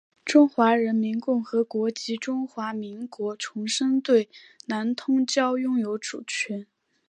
[0.25, 4.29] 中华人民共和国及中华民国重申对
[4.65, 6.65] 南通礁拥有主权。